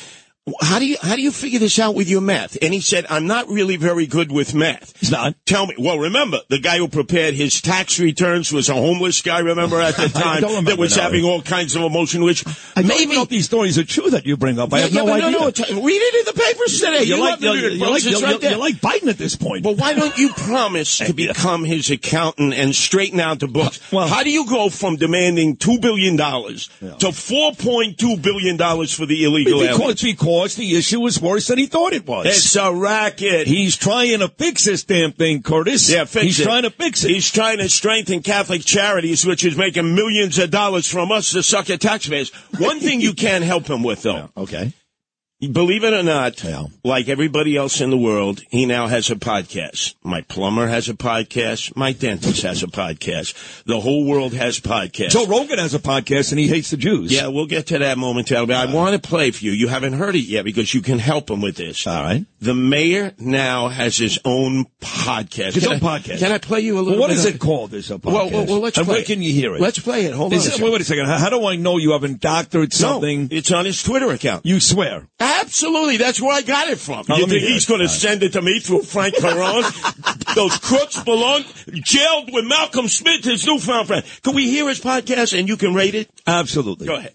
How 0.61 0.79
do 0.79 0.87
you 0.87 0.97
how 1.01 1.17
do 1.17 1.23
you 1.23 1.31
figure 1.31 1.59
this 1.59 1.79
out 1.79 1.95
with 1.95 2.09
your 2.09 2.21
math? 2.21 2.57
And 2.63 2.73
he 2.75 2.81
said, 2.81 3.07
I'm 3.11 3.27
not 3.27 3.49
really 3.49 3.77
very 3.77 4.07
good 4.07 4.31
with 4.33 4.55
math. 4.55 4.97
He's 4.99 5.11
not. 5.11 5.35
Tell 5.47 5.67
me. 5.67 5.75
Well, 5.79 5.99
remember 5.99 6.39
the 6.49 6.59
guy 6.59 6.79
who 6.79 6.89
prepared 6.89 7.35
his 7.35 7.61
tax 7.61 7.99
returns 8.01 8.53
was 8.53 8.69
a 8.69 8.75
homeless 8.75 9.23
guy. 9.23 9.41
Remember 9.41 9.81
at 9.81 9.97
the 9.97 10.09
time 10.15 10.65
that 10.65 10.79
was 10.79 10.97
now. 10.97 11.05
having 11.05 11.25
all 11.25 11.43
kinds 11.43 11.77
of 11.77 11.83
emotion. 11.83 12.23
Which 12.25 12.45
I 12.77 12.83
don't 12.83 12.89
maybe 12.89 13.15
know 13.15 13.25
these 13.25 13.47
stories 13.47 13.79
are 13.79 13.85
true 13.85 14.11
that 14.11 14.27
you 14.27 14.37
bring 14.37 14.59
up. 14.59 14.73
I 14.73 14.79
Yeah, 14.79 14.83
have 14.85 14.93
yeah, 14.93 15.03
no 15.05 15.13
idea. 15.13 15.31
no, 15.31 15.51
t- 15.51 15.63
read 15.75 16.01
it 16.03 16.27
in 16.27 16.35
the 16.35 16.41
papers 16.41 16.81
today. 16.81 17.03
you, 17.05 17.17
You 17.17 17.21
like, 17.21 17.41
love 17.41 17.43
you, 17.43 17.51
you, 17.53 17.61
New 17.61 17.75
you 17.75 17.79
York 17.79 17.91
like, 17.91 18.05
you, 18.05 18.21
right 18.21 18.43
you, 18.43 18.57
like 18.59 18.75
Biden 18.77 19.09
at 19.09 19.19
this 19.19 19.37
point. 19.37 19.63
But 19.63 19.77
why 19.77 19.95
don't 19.95 20.17
you 20.19 20.29
promise 20.37 20.99
to 20.99 21.13
become 21.15 21.65
his 21.65 21.91
accountant 21.91 22.55
and 22.55 22.75
straighten 22.75 23.21
out 23.21 23.41
the 23.41 23.49
books? 23.49 23.81
Well- 23.93 24.09
How 24.09 24.23
do 24.23 24.31
you 24.31 24.47
go 24.47 24.69
from 24.71 24.97
demanding 24.97 25.57
two 25.57 25.79
billion 25.81 26.17
dollars 26.17 26.69
to 27.01 27.13
four 27.13 27.53
point 27.53 27.99
two 27.99 28.17
billion 28.17 28.57
dollars 28.57 28.93
for 28.93 29.07
the 29.07 29.25
illegal 29.25 29.61
because, 29.61 29.79
aliens? 29.81 30.03
Because 30.41 30.57
the 30.57 30.77
issue 30.77 31.01
was 31.01 31.21
worse 31.21 31.47
than 31.49 31.59
he 31.59 31.67
thought 31.67 31.93
it 31.93 32.07
was. 32.07 32.27
It's 32.27 32.57
a 32.57 32.73
racket. 32.73 33.47
He's 33.47 33.77
trying 33.77 34.19
to 34.21 34.29
fix 34.29 34.65
this 34.65 34.85
damn 34.85 35.13
thing, 35.13 35.43
Curtis. 35.43 35.91
yeah, 35.91 36.05
fix 36.05 36.25
He's 36.25 36.41
it. 36.41 36.45
trying 36.45 36.63
to 36.63 36.71
fix 36.71 37.05
it. 37.05 37.11
He's 37.11 37.31
trying 37.31 37.59
to 37.59 37.69
strengthen 37.69 38.23
Catholic 38.23 38.63
Charities, 38.65 39.25
which 39.27 39.45
is 39.45 39.57
making 39.57 39.95
millions 39.95 40.39
of 40.39 40.51
dollars 40.51 40.87
from 40.91 41.13
us, 41.13 41.33
the 41.33 41.43
sucker 41.43 41.77
taxpayers. 41.77 42.31
One 42.59 42.81
thing 42.81 43.01
you 43.01 43.15
can't 43.15 43.45
help 43.45 43.69
him 43.69 43.83
with, 43.83 44.03
though. 44.03 44.31
okay. 44.37 44.73
Believe 45.41 45.85
it 45.85 45.95
or 45.95 46.03
not, 46.03 46.43
Yeah. 46.45 46.65
like 46.85 47.09
everybody 47.09 47.57
else 47.57 47.81
in 47.81 47.89
the 47.89 47.97
world, 47.97 48.43
he 48.51 48.67
now 48.67 48.89
has 48.89 49.11
a 49.11 49.17
podcast. 49.17 49.95
My 50.05 50.21
plumber 50.21 50.67
has 50.67 50.91
a 50.91 50.95
podcast. 50.95 51.75
My 51.75 51.93
dentist 51.93 52.43
has 52.43 52.63
a 52.63 52.67
podcast. 52.67 53.65
The 53.65 53.81
whole 53.81 54.05
world 54.05 54.35
has 54.35 54.61
podcasts. 54.61 55.11
Joe 55.13 55.27
Rogan 55.27 55.59
has 55.59 55.73
a 55.75 55.79
podcast 55.79 56.33
and 56.33 56.39
he 56.39 56.47
hates 56.47 56.71
the 56.71 56.77
Jews. 56.77 57.11
yeah, 57.11 57.29
we'll 57.29 57.47
get 57.47 57.69
to 57.69 57.79
that 57.79 57.97
momentarily. 57.97 58.49
But 58.49 58.57
I 58.57 58.71
uh. 58.71 58.75
want 58.75 59.03
to 59.03 59.09
play 59.09 59.31
for 59.31 59.45
you. 59.45 59.53
You 59.53 59.69
haven't 59.69 59.95
heard 59.95 60.15
it 60.15 60.25
yet 60.25 60.45
because 60.45 60.75
you 60.75 60.83
can 60.83 60.99
help 60.99 61.31
him 61.31 61.41
with 61.41 61.57
this. 61.57 61.87
All 61.87 62.03
right. 62.03 62.27
The 62.43 62.55
mayor 62.55 63.13
now 63.19 63.69
has 63.69 63.99
his 63.99 64.19
own 64.25 64.65
podcast. 64.81 65.53
His 65.53 65.65
Can 65.65 65.75
own 65.75 65.87
I- 65.87 65.99
podcast. 65.99 66.21
Can 66.21 66.33
I 66.33 66.39
play 66.39 66.61
you 66.61 66.77
a 66.77 66.81
little 66.81 66.93
Well, 66.93 67.01
what 67.01 67.09
bit 67.09 67.19
is 67.19 67.27
of 67.27 67.35
it 67.35 67.39
called, 67.39 67.71
this 67.71 67.91
podcast? 67.91 68.05
Well, 68.05 68.31
well, 68.31 68.47
well, 68.47 68.61
let's 68.61 68.79
And 68.79 68.87
play 68.87 68.95
where 68.95 69.03
it. 69.03 69.07
can 69.07 69.21
you 69.23 69.31
hear 69.31 69.55
it? 69.57 69.61
Let's 69.61 69.79
play 69.79 70.07
it. 70.07 70.15
Hold 70.15 70.33
Is 70.33 70.41
on. 70.43 70.47
it- 70.47 70.51
second. 70.53 70.65
wait, 70.65 70.73
wait 70.73 70.81
a 70.81 70.85
second. 70.85 71.05
How, 71.07 71.19
how 71.19 71.29
do 71.29 71.47
I 71.47 71.57
know 71.57 71.77
you 71.77 71.93
haven't 71.93 72.21
doctored 72.21 72.73
something? 72.73 73.25
No, 73.25 73.29
it's 73.37 73.51
on 73.53 73.67
his 73.67 73.83
Twitter 73.83 74.11
account. 74.11 74.47
you 74.47 74.59
swear. 74.59 75.07
Absolutely, 75.21 75.99
that's 75.99 76.19
where 76.21 76.33
I 76.33 76.41
got 76.41 76.69
it 76.69 76.79
from. 76.79 77.05
Now, 77.11 77.17
you 77.17 77.27
think 77.27 77.43
he's 77.43 77.67
going 77.67 77.81
to 77.81 77.89
send 77.91 78.23
it 78.23 78.33
to 78.33 78.41
me 78.41 78.59
through 78.61 78.83
Frank 78.85 79.17
Carone? 79.17 79.65
Those 80.35 80.57
crooks 80.59 81.03
belong 81.03 81.45
jailed 81.73 82.33
with 82.33 82.47
Malcolm 82.47 82.89
Smith, 82.89 83.23
his 83.25 83.47
newfound 83.47 83.89
friend. 83.89 84.05
Can 84.23 84.35
we 84.35 84.49
hear 84.49 84.67
his 84.69 84.81
podcast 84.81 85.39
and 85.39 85.47
you 85.47 85.59
can 85.59 85.75
rate 85.75 85.95
it? 85.95 86.09
Absolutely. 86.27 86.87
Go 86.87 86.95
ahead. 86.97 87.13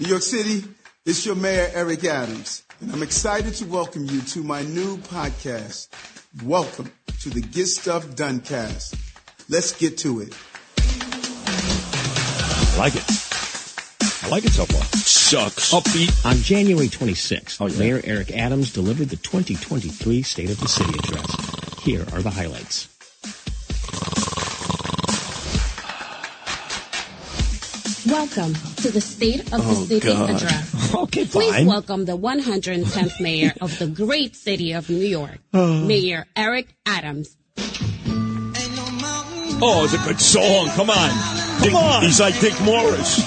New 0.00 0.08
York 0.08 0.22
City, 0.22 0.62
it's 1.06 1.24
your 1.24 1.36
mayor, 1.36 1.70
Eric 1.72 2.04
Adams, 2.04 2.64
and 2.80 2.92
I'm 2.92 3.02
excited 3.02 3.54
to 3.54 3.64
welcome 3.66 4.04
you 4.06 4.20
to 4.22 4.42
my 4.42 4.62
new 4.62 4.98
podcast. 4.98 5.88
Welcome 6.44 6.92
to 7.20 7.30
the 7.30 7.40
Get 7.40 7.68
Stuff 7.68 8.16
Done 8.16 8.40
cast. 8.40 8.94
Let's 9.48 9.72
get 9.72 9.98
to 9.98 10.20
it. 10.20 10.36
I 10.78 12.76
like 12.78 12.96
it. 12.96 13.04
I 14.24 14.28
like 14.28 14.44
it 14.44 14.50
so 14.50 14.64
far. 14.66 14.82
Sucks. 14.98 15.72
Upbeat. 15.72 16.26
On 16.26 16.36
January 16.38 16.88
26th, 16.88 17.60
Oh, 17.60 17.66
yeah. 17.66 17.78
Mayor 17.78 18.00
Eric 18.04 18.32
Adams 18.36 18.72
delivered 18.72 19.08
the 19.08 19.16
2023 19.16 20.22
State 20.22 20.50
of 20.50 20.58
the 20.58 20.68
City 20.68 20.92
address. 20.98 21.84
Here 21.84 22.02
are 22.12 22.22
the 22.22 22.30
highlights. 22.30 22.88
Welcome 28.06 28.54
to 28.76 28.90
the 28.92 29.00
State 29.00 29.40
of 29.40 29.50
the 29.50 29.58
oh, 29.58 29.84
City 29.84 30.06
God. 30.06 30.30
Address. 30.30 30.75
Okay, 30.94 31.24
Please 31.24 31.66
welcome 31.66 32.04
the 32.04 32.16
110th 32.16 33.20
Mayor 33.20 33.52
of 33.60 33.78
the 33.78 33.86
great 33.86 34.34
city 34.36 34.72
of 34.72 34.88
New 34.88 35.04
York, 35.04 35.38
oh. 35.54 35.84
Mayor 35.84 36.26
Eric 36.36 36.74
Adams. 36.84 37.36
Oh, 39.58 39.84
it's 39.84 39.94
a 39.94 39.98
good 40.06 40.20
song. 40.20 40.68
Come 40.70 40.90
on. 40.90 41.10
Come 41.64 41.76
on. 41.76 42.02
He's 42.02 42.20
like 42.20 42.38
Dick 42.40 42.60
Morris. 42.60 43.16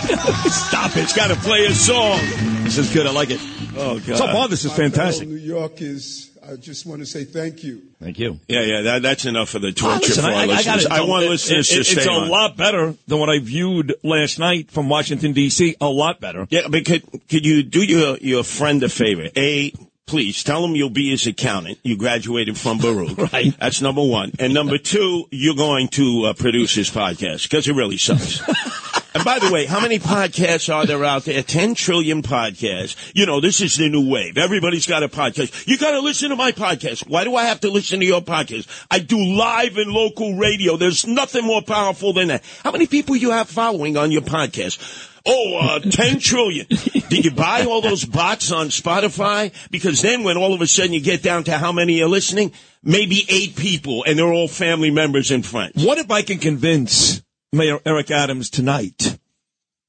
Stop 0.67 0.95
it. 0.95 1.01
He's 1.01 1.13
got 1.13 1.29
to 1.29 1.35
play 1.35 1.65
a 1.65 1.73
song. 1.73 2.19
This 2.63 2.77
is 2.77 2.93
good. 2.93 3.07
I 3.07 3.11
like 3.11 3.31
it. 3.31 3.39
Oh, 3.75 3.99
God. 3.99 4.17
So 4.17 4.27
far, 4.27 4.47
this 4.47 4.63
is 4.63 4.71
fantastic. 4.71 5.27
New 5.27 5.35
York 5.35 5.81
is, 5.81 6.28
I 6.51 6.55
just 6.55 6.85
want 6.85 6.99
to 7.01 7.05
say 7.05 7.25
thank 7.25 7.63
you. 7.63 7.81
Thank 8.01 8.17
you. 8.17 8.39
Yeah, 8.47 8.61
yeah, 8.61 8.81
that, 8.81 9.01
that's 9.03 9.25
enough 9.25 9.53
of 9.55 9.61
the 9.61 9.67
Oh, 9.67 9.71
torture 9.71 9.99
listen, 10.07 10.23
for 10.23 10.29
our 10.29 10.35
I, 10.35 10.43
I, 10.43 10.45
listeners. 10.45 10.87
gotta 10.87 11.01
I, 11.03 11.05
want 11.05 11.23
you, 11.25 11.29
listeners 11.31 11.69
it, 11.69 11.73
to 11.75 11.79
it, 11.81 11.83
stay 11.85 11.97
It's 11.97 12.05
a 12.07 12.11
on. 12.11 12.29
lot 12.29 12.57
better 12.57 12.95
than 13.07 13.19
what 13.19 13.29
I 13.29 13.39
viewed 13.39 13.93
last 14.03 14.39
night 14.39 14.71
from 14.71 14.89
Washington, 14.89 15.33
D.C. 15.33 15.75
A 15.79 15.87
lot 15.87 16.19
better. 16.19 16.47
Yeah, 16.49 16.67
but 16.69 16.85
could, 16.85 17.03
could 17.29 17.45
you 17.45 17.61
do 17.63 17.83
your, 17.83 18.17
your 18.17 18.43
friend 18.43 18.81
a 18.83 18.89
favor? 18.89 19.27
A, 19.35 19.71
please 20.07 20.43
tell 20.43 20.65
him 20.65 20.75
you'll 20.75 20.89
be 20.89 21.11
his 21.11 21.27
accountant. 21.27 21.77
You 21.83 21.95
graduated 21.97 22.57
from 22.57 22.79
Baruch. 22.79 23.15
Right. 23.31 23.55
That's 23.59 23.81
number 23.81 24.03
one. 24.03 24.31
And 24.39 24.53
number 24.53 24.77
two, 24.79 25.25
you're 25.29 25.55
going 25.55 25.89
to 25.89 26.25
uh, 26.25 26.33
produce 26.33 26.73
his 26.73 26.89
podcast 26.89 27.43
because 27.43 27.67
it 27.67 27.73
really 27.75 27.97
sucks. 27.97 28.41
and 29.13 29.25
by 29.25 29.39
the 29.39 29.51
way, 29.51 29.65
how 29.65 29.79
many 29.79 29.97
podcasts 29.97 30.73
are 30.73 30.85
there 30.85 31.03
out 31.03 31.25
there? 31.25 31.41
10 31.41 31.73
trillion 31.73 32.21
podcasts. 32.21 32.95
You 33.15 33.25
know, 33.25 33.41
this 33.41 33.59
is 33.59 33.75
the 33.75 33.89
new 33.89 34.07
wave. 34.07 34.37
Everybody's 34.37 34.85
got 34.85 35.01
a 35.01 35.09
podcast. 35.09 35.67
You 35.67 35.77
got 35.77 35.91
to 35.91 35.99
listen 35.99 36.29
to 36.29 36.35
my 36.35 36.51
podcast. 36.51 37.09
Why 37.09 37.23
do 37.23 37.35
I 37.35 37.45
have 37.45 37.61
to 37.61 37.71
listen 37.71 37.99
to 38.01 38.05
your 38.05 38.21
podcast? 38.21 38.67
I 38.91 38.99
do 38.99 39.17
live 39.17 39.77
and 39.77 39.91
local 39.91 40.35
radio. 40.35 40.77
There's 40.77 41.07
nothing 41.07 41.43
more 41.43 41.63
powerful 41.63 42.13
than 42.13 42.27
that. 42.27 42.43
How 42.63 42.71
many 42.71 42.85
people 42.85 43.15
you 43.15 43.31
have 43.31 43.49
following 43.49 43.97
on 43.97 44.11
your 44.11 44.21
podcast? 44.21 45.09
Oh, 45.25 45.57
uh, 45.59 45.79
10 45.89 46.19
trillion. 46.19 46.67
Did 46.67 47.25
you 47.25 47.31
buy 47.31 47.65
all 47.65 47.81
those 47.81 48.05
bots 48.05 48.51
on 48.51 48.67
Spotify? 48.67 49.51
Because 49.71 50.01
then 50.01 50.23
when 50.23 50.37
all 50.37 50.53
of 50.53 50.61
a 50.61 50.67
sudden 50.67 50.93
you 50.93 51.01
get 51.01 51.23
down 51.23 51.45
to 51.45 51.57
how 51.57 51.71
many 51.71 52.01
are 52.01 52.07
listening, 52.07 52.51
maybe 52.83 53.25
eight 53.27 53.55
people 53.55 54.03
and 54.05 54.19
they're 54.19 54.31
all 54.31 54.47
family 54.47 54.91
members 54.91 55.31
and 55.31 55.43
friends. 55.43 55.83
What 55.83 55.97
if 55.97 56.11
I 56.11 56.21
can 56.21 56.37
convince 56.37 57.23
Mayor 57.51 57.79
Eric 57.83 58.11
Adams 58.11 58.51
tonight 58.51 59.17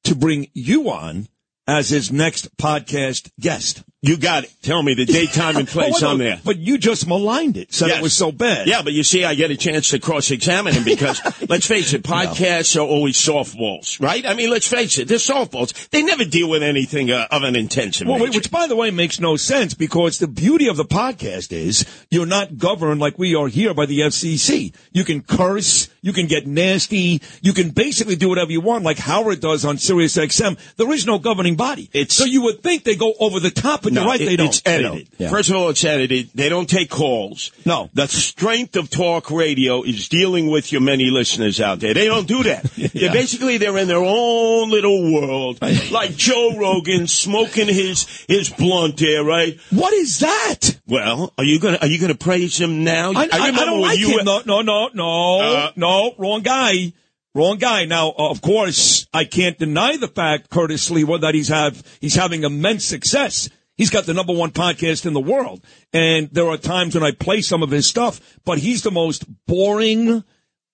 to 0.05 0.14
bring 0.14 0.49
you 0.55 0.88
on 0.90 1.29
as 1.67 1.90
his 1.90 2.11
next 2.11 2.57
podcast 2.57 3.31
guest? 3.38 3.83
You 4.02 4.16
got 4.16 4.45
it. 4.45 4.52
Tell 4.62 4.83
me 4.83 4.95
the 4.95 5.04
date, 5.04 5.30
time, 5.33 5.59
and 5.59 5.69
place 5.76 6.02
on 6.02 6.16
no, 6.16 6.25
there. 6.25 6.40
But 6.42 6.57
you 6.57 6.78
just 6.78 7.07
maligned 7.07 7.59
it, 7.59 7.71
said 7.71 7.88
Yes. 7.88 7.99
it 7.99 8.02
was 8.02 8.14
so 8.14 8.33
bad. 8.33 8.66
Yeah, 8.66 8.80
but 8.80 8.95
you 8.95 9.02
see, 9.02 9.26
I 9.26 9.35
get 9.35 9.50
a 9.50 9.57
chance 9.59 9.90
to 9.90 9.99
cross-examine 9.99 10.73
him 10.73 10.85
because, 10.85 11.21
let's 11.50 11.66
face 11.66 11.92
it, 11.92 12.02
podcasts 12.02 12.76
are 12.76 12.87
always 12.87 13.16
softballs, 13.19 14.00
right? 14.00 14.25
I 14.25 14.33
mean, 14.33 14.49
let's 14.49 14.66
face 14.66 14.99
it, 14.99 15.07
they're 15.09 15.19
softballs. 15.19 15.90
They 15.90 16.02
never 16.02 16.25
deal 16.25 16.49
with 16.49 16.62
anything 16.62 17.11
uh, 17.11 17.26
of 17.30 17.42
an 17.42 17.57
intensive 17.57 18.09
Well, 18.09 18.21
which, 18.21 18.50
by 18.50 18.66
the 18.69 18.76
way, 18.76 18.90
makes 18.90 19.21
no 19.21 19.37
sense 19.37 19.75
because 19.75 20.19
the 20.19 20.28
beauty 20.28 20.69
of 20.69 20.78
the 20.78 20.85
podcast 20.87 21.52
is 21.52 21.85
you're 22.11 22.25
not 22.25 22.57
governed 22.57 23.00
like 23.00 23.19
we 23.19 23.35
are 23.35 23.49
here 23.49 23.75
by 23.75 23.85
the 23.85 24.00
FCC. 24.00 24.73
You 24.92 25.04
can 25.04 25.21
curse, 25.23 25.90
you 26.00 26.14
can 26.14 26.26
get 26.26 26.47
nasty, 26.47 27.21
you 27.42 27.52
can 27.52 27.69
basically 27.71 28.16
do 28.16 28.30
whatever 28.30 28.50
you 28.50 28.62
want, 28.62 28.83
like 28.83 28.97
Howard 28.99 29.40
does 29.40 29.66
on 29.66 29.76
Sirius 29.76 30.16
XM. 30.16 30.57
There 30.76 30.90
is 30.90 31.04
no 31.04 31.19
governing 31.19 31.57
body. 31.57 31.90
It's- 31.92 32.16
so 32.16 32.25
you 32.25 32.42
would 32.42 32.62
think 32.62 32.85
they 32.85 32.97
go 32.97 33.12
over 33.21 33.40
the 33.40 33.50
top, 33.50 33.85
but 33.90 33.94
No, 33.94 34.00
you're 34.02 34.11
right, 34.11 34.20
it- 34.20 34.26
they 34.26 34.37
don't. 34.37 34.47
It's 34.49 34.62
edited. 34.64 34.92
don't. 34.92 35.09
Yeah. 35.18 35.30
First 35.30 35.50
of 35.50 35.56
all, 35.56 35.68
it's 35.68 35.85
edited. 35.85 36.30
They 36.35 36.49
don't 36.49 36.68
take 36.68 36.90
calls. 36.90 37.50
No. 37.64 37.90
The 37.94 38.06
strength 38.09 38.76
of 38.76 38.90
talk 38.90 39.30
radio 39.30 39.82
is 39.82 40.09
dealing 40.09 40.49
with 40.49 40.73
your 40.73 40.80
many 40.80 41.11
listeners 41.11 41.61
out 41.61 41.80
there. 41.80 41.94
They 41.94 42.06
don't 42.06 42.26
do 42.26 42.42
that. 42.44 42.70
yeah. 42.94 43.12
Basically, 43.12 43.59
they're 43.59 43.76
in 43.78 43.88
their 43.88 44.02
own 44.04 44.70
little 44.70 45.12
world, 45.12 45.61
like 45.90 46.16
Joe 46.16 46.56
Rogan 46.56 47.06
smoking 47.06 47.66
his 47.68 48.06
his 48.28 48.49
blunt 48.50 48.97
there, 48.99 49.25
right? 49.25 49.59
what 49.70 49.92
is 49.92 50.20
that? 50.20 50.78
Well, 50.87 51.32
are 51.38 51.44
you 51.44 51.59
gonna 51.61 51.78
are 51.80 51.87
you 51.87 51.99
gonna 52.00 52.14
praise 52.14 52.59
him 52.61 52.85
now? 52.85 53.12
I, 53.12 53.25
I, 53.25 53.28
I 53.32 53.47
remember 53.49 53.64
don't 53.66 53.80
like 53.80 53.99
you 53.99 54.18
him. 54.18 54.25
No, 54.25 54.42
no, 54.47 54.62
no, 54.62 54.88
no, 54.94 55.40
Uh, 55.40 55.73
no, 55.76 56.14
wrong 56.18 56.42
guy. 56.42 56.92
Wrong 57.32 57.59
guy. 57.59 57.85
Now, 57.85 58.11
of 58.11 58.40
course, 58.42 59.06
I 59.14 59.25
can't 59.25 59.56
deny 59.56 59.97
the 59.97 60.09
fact, 60.09 60.50
Curtis 60.50 60.90
Sliwa, 60.90 61.20
that 61.20 61.35
he's 61.35 61.47
have 61.49 61.80
he's 62.00 62.16
having 62.16 62.42
immense 62.42 62.85
success. 62.85 63.49
He's 63.81 63.89
got 63.89 64.05
the 64.05 64.13
number 64.13 64.35
one 64.35 64.51
podcast 64.51 65.07
in 65.07 65.15
the 65.15 65.21
world, 65.21 65.65
and 65.95 66.29
there 66.33 66.47
are 66.51 66.59
times 66.59 66.95
when 66.95 67.03
I 67.03 67.13
play 67.13 67.41
some 67.41 67.63
of 67.63 67.71
his 67.71 67.87
stuff, 67.87 68.21
but 68.45 68.59
he's 68.59 68.83
the 68.83 68.91
most 68.91 69.25
boring, 69.47 70.23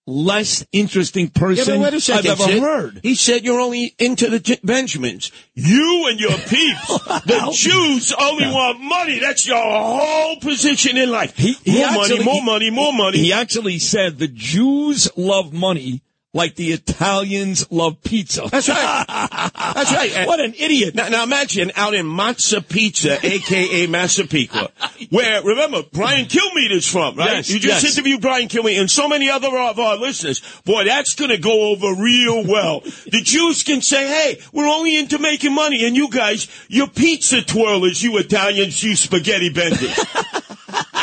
less 0.08 0.66
interesting 0.72 1.28
person 1.30 1.82
a 1.84 2.00
second. 2.00 2.30
I've 2.32 2.40
ever 2.40 2.50
Sid. 2.50 2.62
heard. 2.62 3.00
He 3.04 3.14
said 3.14 3.44
you're 3.44 3.60
only 3.60 3.94
into 4.00 4.28
the 4.28 4.40
J- 4.40 4.58
Benjamins. 4.64 5.30
You 5.54 6.06
and 6.08 6.18
your 6.18 6.30
peeps. 6.48 6.88
the 7.26 7.50
Jews 7.54 8.12
only 8.18 8.46
want 8.48 8.80
money. 8.80 9.20
That's 9.20 9.46
your 9.46 9.62
whole 9.62 10.40
position 10.40 10.96
in 10.96 11.08
life. 11.08 11.36
He- 11.36 11.56
he 11.64 11.78
more 11.78 11.86
actually- 11.86 12.18
money, 12.18 12.24
more 12.24 12.34
he- 12.34 12.40
money, 12.44 12.70
more 12.70 12.92
money. 12.92 13.18
He 13.18 13.32
actually 13.32 13.78
said 13.78 14.18
the 14.18 14.26
Jews 14.28 15.08
love 15.16 15.52
money 15.52 16.02
like 16.36 16.54
the 16.54 16.72
Italians 16.72 17.66
love 17.72 18.02
pizza. 18.02 18.46
That's 18.50 18.68
right. 18.68 19.04
That's 19.08 19.92
right. 19.92 20.26
what 20.26 20.38
an 20.38 20.54
idiot. 20.54 20.94
Now, 20.94 21.08
now 21.08 21.24
imagine 21.24 21.72
out 21.74 21.94
in 21.94 22.04
Mazza 22.04 22.66
Pizza, 22.66 23.18
aka 23.26 23.86
Massapequa, 23.86 24.70
where, 25.10 25.42
remember, 25.42 25.82
Brian 25.92 26.26
mm. 26.26 26.28
Kilmeade 26.28 26.72
is 26.72 26.86
from, 26.86 27.16
right? 27.16 27.36
Yes, 27.36 27.50
you 27.50 27.58
just 27.58 27.82
yes. 27.82 27.96
interviewed 27.96 28.20
Brian 28.20 28.48
Kilmeade 28.48 28.78
and 28.78 28.90
so 28.90 29.08
many 29.08 29.30
other 29.30 29.48
of 29.48 29.78
our 29.78 29.96
listeners. 29.96 30.42
Boy, 30.64 30.84
that's 30.84 31.14
going 31.14 31.30
to 31.30 31.38
go 31.38 31.70
over 31.70 31.94
real 32.00 32.46
well. 32.46 32.80
the 33.06 33.22
Jews 33.22 33.62
can 33.62 33.80
say, 33.80 34.06
hey, 34.06 34.40
we're 34.52 34.68
only 34.68 34.96
into 34.98 35.18
making 35.18 35.54
money, 35.54 35.86
and 35.86 35.96
you 35.96 36.10
guys, 36.10 36.48
you're 36.68 36.86
pizza 36.86 37.36
twirlers, 37.36 38.02
you 38.02 38.18
Italians, 38.18 38.82
you 38.82 38.94
spaghetti 38.94 39.48
benders. 39.48 39.98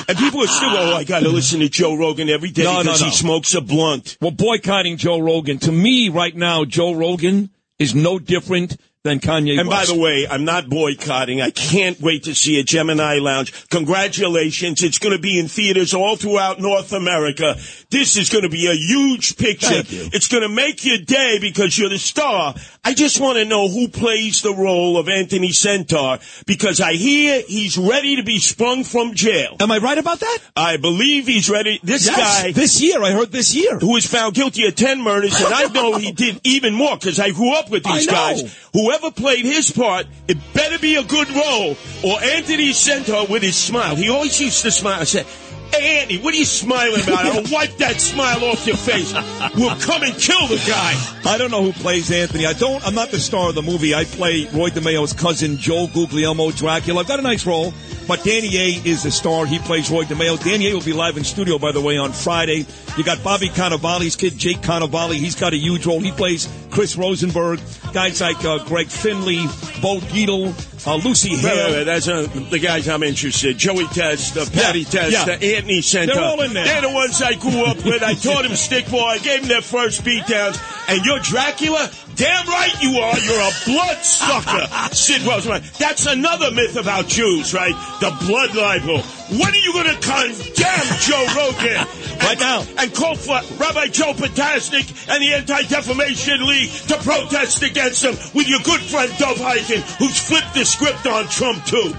And 0.07 0.17
people 0.17 0.41
are 0.43 0.47
still, 0.47 0.69
oh, 0.69 0.95
I 0.95 1.03
got 1.03 1.21
to 1.21 1.29
listen 1.29 1.59
to 1.59 1.69
Joe 1.69 1.95
Rogan 1.95 2.29
every 2.29 2.49
day 2.51 2.63
No, 2.63 2.77
no, 2.77 2.83
because 2.83 3.01
no. 3.01 3.07
he 3.07 3.13
smokes 3.13 3.53
a 3.53 3.61
blunt. 3.61 4.17
We're 4.21 4.31
boycotting 4.31 4.97
Joe 4.97 5.19
Rogan. 5.19 5.59
To 5.59 5.71
me, 5.71 6.09
right 6.09 6.35
now, 6.35 6.65
Joe 6.65 6.93
Rogan 6.93 7.49
is 7.79 7.93
no 7.95 8.19
different 8.19 8.77
than 9.03 9.19
Kanye 9.19 9.59
And 9.59 9.69
by 9.69 9.83
the 9.83 9.97
way, 9.97 10.25
I'm 10.29 10.45
not 10.45 10.69
boycotting. 10.69 11.41
I 11.41 11.49
can't 11.51 11.99
wait 11.99 12.23
to 12.23 12.33
see 12.33 12.57
a 12.59 12.63
Gemini 12.63 13.19
Lounge. 13.19 13.67
Congratulations. 13.69 14.81
It's 14.81 14.97
going 14.97 15.13
to 15.13 15.21
be 15.21 15.37
in 15.37 15.49
theaters 15.49 15.93
all 15.93 16.15
throughout 16.15 16.61
North 16.61 16.93
America. 16.93 17.55
This 17.89 18.15
is 18.15 18.29
going 18.29 18.43
to 18.43 18.49
be 18.49 18.67
a 18.67 18.73
huge 18.73 19.35
picture. 19.35 19.67
Thank 19.83 19.91
you. 19.91 20.09
It's 20.13 20.29
going 20.29 20.43
to 20.43 20.47
make 20.49 20.85
your 20.85 20.99
day 20.99 21.37
because 21.41 21.77
you're 21.77 21.89
the 21.89 21.97
star. 21.97 22.55
I 22.85 22.93
just 22.93 23.19
want 23.19 23.37
to 23.39 23.45
know 23.45 23.67
who 23.67 23.89
plays 23.89 24.41
the 24.41 24.53
role 24.53 24.97
of 24.97 25.09
Anthony 25.09 25.49
Senter 25.49 26.21
because 26.45 26.79
I 26.79 26.93
hear 26.93 27.41
he's 27.45 27.77
ready 27.77 28.15
to 28.15 28.23
be 28.23 28.39
sprung 28.39 28.85
from 28.85 29.15
jail. 29.15 29.57
Am 29.59 29.69
I 29.69 29.79
right 29.79 29.97
about 29.97 30.21
that? 30.21 30.37
I 30.55 30.77
believe 30.77 31.27
he's 31.27 31.49
ready. 31.49 31.77
This 31.83 32.05
Yes, 32.05 32.41
guy 32.43 32.51
this 32.53 32.81
year. 32.81 33.03
I 33.03 33.11
heard 33.11 33.33
this 33.33 33.53
year. 33.53 33.79
who 33.79 33.91
was 33.91 34.05
found 34.07 34.33
guilty 34.33 34.65
of 34.65 34.75
10 34.75 35.01
murders, 35.01 35.35
and 35.41 35.53
I 35.53 35.65
know 35.73 35.97
he 35.97 36.13
did 36.13 36.39
even 36.45 36.73
more 36.73 36.95
because 36.95 37.19
I 37.19 37.31
grew 37.31 37.53
up 37.53 37.69
with 37.69 37.83
these 37.83 38.07
guys. 38.07 38.41
Whoever 38.71 38.92
played 38.99 39.45
his 39.45 39.71
part, 39.71 40.07
it 40.27 40.37
better 40.53 40.79
be 40.79 40.95
a 40.95 41.03
good 41.03 41.29
role, 41.29 41.77
or 42.03 42.21
Anthony 42.21 42.71
Senter 42.71 43.29
with 43.29 43.43
his 43.43 43.55
smile. 43.55 43.95
He 43.95 44.09
always 44.09 44.39
used 44.39 44.61
to 44.63 44.71
smile 44.71 44.99
and 44.99 45.07
say, 45.07 45.25
Hey, 45.71 46.01
Andy, 46.01 46.19
what 46.19 46.35
are 46.35 46.37
you 46.37 46.45
smiling 46.45 47.01
about? 47.01 47.25
I'll 47.25 47.51
wipe 47.51 47.77
that 47.77 47.99
smile 47.99 48.45
off 48.45 48.67
your 48.67 48.77
face. 48.77 49.11
We'll 49.55 49.75
come 49.77 50.03
and 50.03 50.13
kill 50.13 50.47
the 50.47 50.63
guy. 50.67 50.93
I 51.25 51.35
don't 51.39 51.49
know 51.49 51.63
who 51.63 51.73
plays 51.73 52.11
Anthony. 52.11 52.45
I 52.45 52.53
don't. 52.53 52.85
I'm 52.85 52.93
not 52.93 53.09
the 53.09 53.19
star 53.19 53.49
of 53.49 53.55
the 53.55 53.63
movie. 53.63 53.95
I 53.95 54.03
play 54.03 54.45
Roy 54.53 54.69
DeMeo's 54.69 55.13
cousin, 55.13 55.57
Joe 55.57 55.87
Guglielmo 55.91 56.51
Dracula. 56.51 56.99
I've 57.01 57.07
got 57.07 57.17
a 57.17 57.23
nice 57.23 57.47
role, 57.47 57.73
but 58.07 58.23
Danny 58.23 58.57
A 58.57 58.67
is 58.87 59.03
the 59.03 59.11
star. 59.11 59.45
He 59.45 59.59
plays 59.59 59.89
Roy 59.89 60.03
DeMeo. 60.03 60.43
Danny 60.43 60.69
A 60.69 60.73
will 60.73 60.81
be 60.83 60.93
live 60.93 61.17
in 61.17 61.23
studio, 61.23 61.57
by 61.57 61.71
the 61.71 61.81
way, 61.81 61.97
on 61.97 62.11
Friday. 62.11 62.65
You 62.97 63.03
got 63.03 63.23
Bobby 63.23 63.49
Cannavale's 63.49 64.15
kid, 64.15 64.37
Jake 64.37 64.59
Cannavale. 64.61 65.13
He's 65.15 65.35
got 65.35 65.53
a 65.53 65.57
huge 65.57 65.85
role. 65.85 65.99
He 65.99 66.11
plays 66.11 66.47
Chris 66.71 66.95
Rosenberg. 66.95 67.59
Guys 67.93 68.21
like 68.21 68.43
uh, 68.43 68.63
Greg 68.65 68.87
Finley, 68.87 69.37
Bo 69.81 69.99
Dietl, 69.99 70.53
uh, 70.87 70.95
Lucy 70.97 71.29
Wait, 71.31 71.43
wait, 71.43 71.53
Hale. 71.55 71.71
wait, 71.71 71.83
that's 71.85 72.07
uh, 72.07 72.27
the 72.49 72.59
guys 72.59 72.89
I'm 72.89 73.03
interested. 73.03 73.57
Joey 73.57 73.85
Test, 73.87 74.35
uh, 74.37 74.45
Patty 74.51 74.79
Yeah, 74.81 74.89
Test, 74.89 75.11
yeah. 75.27 75.33
uh, 75.33 75.55
Anthony 75.57 75.79
Senter. 75.81 76.07
They're 76.13 76.23
all 76.23 76.41
in 76.41 76.53
there. 76.53 76.65
They're 76.65 76.81
the 76.81 76.89
ones 76.89 77.21
I 77.21 77.33
grew 77.35 77.65
up 77.65 77.77
with. 77.85 78.01
I 78.03 78.13
taught 78.15 78.43
them 78.43 78.55
stick 78.55 78.89
ball. 78.89 79.05
I 79.05 79.19
gave 79.19 79.41
them 79.41 79.49
their 79.49 79.61
first 79.61 80.03
beatdowns. 80.03 80.59
And 80.89 81.05
you're 81.05 81.19
Dracula? 81.19 81.89
Damn 82.15 82.47
right 82.47 82.81
you 82.81 82.99
are. 82.99 83.17
You're 83.17 83.41
a 83.41 83.51
blood 83.65 84.03
sucker, 84.03 84.67
Sid 84.95 85.21
Rosenberg. 85.23 85.63
That's 85.79 86.05
another 86.05 86.51
myth 86.51 86.75
about 86.75 87.07
Jews, 87.07 87.53
right? 87.53 87.73
The 87.99 88.15
blood 88.25 88.55
libel. 88.55 89.01
When 89.01 89.51
are 89.51 89.55
you 89.55 89.73
going 89.73 89.87
to 89.87 89.99
condemn 89.99 90.97
Joe 90.99 91.25
Rogan? 91.35 91.87
Right 92.23 92.39
now. 92.39 92.63
And 92.77 92.93
call 92.93 93.15
for 93.15 93.41
Rabbi 93.57 93.87
Joe 93.87 94.13
Potasnik 94.13 95.09
and 95.09 95.21
the 95.21 95.33
Anti-Defamation 95.33 96.45
League 96.47 96.69
to 96.87 96.95
protest 96.97 97.63
against 97.63 98.05
him 98.05 98.15
with 98.33 98.47
your 98.47 98.59
good 98.59 98.79
friend 98.79 99.11
Dov 99.17 99.35
Hikind, 99.37 99.81
who's 99.97 100.17
flipped 100.19 100.53
the 100.53 100.63
script 100.63 101.05
on 101.05 101.27
Trump, 101.27 101.65
too. 101.65 101.93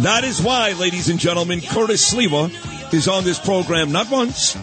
That 0.00 0.24
is 0.24 0.42
why, 0.42 0.72
ladies 0.72 1.10
and 1.10 1.20
gentlemen, 1.20 1.60
Curtis 1.60 2.12
Sliwa 2.12 2.92
is 2.92 3.06
on 3.06 3.22
this 3.22 3.38
program 3.38 3.92
not 3.92 4.10
once, 4.10 4.56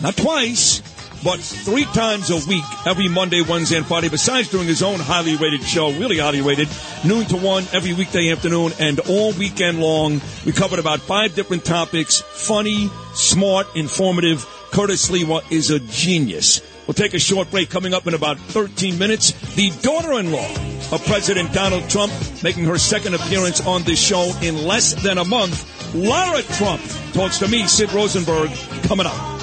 not 0.00 0.16
twice, 0.16 0.80
but 1.22 1.40
three 1.40 1.84
times 1.86 2.30
a 2.30 2.36
week, 2.48 2.64
every 2.86 3.08
Monday, 3.08 3.42
Wednesday, 3.42 3.76
and 3.76 3.86
Friday, 3.86 4.08
besides 4.08 4.48
doing 4.48 4.66
his 4.66 4.82
own 4.82 4.98
highly 4.98 5.36
rated 5.36 5.62
show, 5.62 5.90
really 5.92 6.18
highly 6.18 6.40
rated, 6.40 6.68
noon 7.04 7.26
to 7.26 7.36
one 7.36 7.64
every 7.72 7.92
weekday 7.92 8.30
afternoon 8.30 8.72
and 8.78 9.00
all 9.00 9.32
weekend 9.32 9.80
long. 9.80 10.20
We 10.46 10.52
covered 10.52 10.78
about 10.78 11.00
five 11.00 11.34
different 11.34 11.64
topics, 11.64 12.20
funny, 12.20 12.90
smart, 13.14 13.66
informative. 13.76 14.46
Curtis 14.70 15.10
Sliwa 15.10 15.50
is 15.50 15.70
a 15.70 15.80
genius. 15.80 16.62
We'll 16.86 16.94
take 16.94 17.14
a 17.14 17.18
short 17.18 17.50
break 17.50 17.70
coming 17.70 17.94
up 17.94 18.06
in 18.06 18.14
about 18.14 18.38
13 18.38 18.98
minutes. 18.98 19.32
The 19.54 19.70
daughter-in-law 19.82 20.54
of 20.92 21.04
President 21.06 21.52
Donald 21.52 21.88
Trump 21.88 22.12
making 22.42 22.64
her 22.64 22.78
second 22.78 23.14
appearance 23.14 23.64
on 23.64 23.82
this 23.82 24.00
show 24.00 24.32
in 24.42 24.64
less 24.66 24.94
than 25.02 25.18
a 25.18 25.24
month. 25.24 25.94
Lara 25.94 26.42
Trump 26.42 26.82
talks 27.12 27.38
to 27.38 27.48
me, 27.48 27.66
Sid 27.66 27.92
Rosenberg, 27.92 28.50
coming 28.84 29.06
up. 29.06 29.39